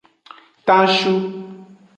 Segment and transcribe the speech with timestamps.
[0.65, 1.13] Tanshu.